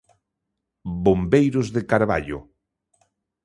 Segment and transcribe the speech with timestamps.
[1.05, 2.39] Bombeiros de Carballo.